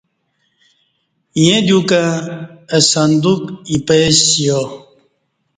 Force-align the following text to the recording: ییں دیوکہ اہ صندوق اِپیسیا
ییں 1.41 1.61
دیوکہ 1.67 2.01
اہ 2.75 2.79
صندوق 2.91 3.41
اِپیسیا 3.71 4.59